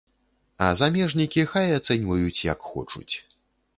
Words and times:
А 0.67 0.69
замежнікі 0.79 1.45
хай 1.51 1.67
ацэньваюць, 1.81 2.45
як 2.53 2.59
хочуць. 2.71 3.15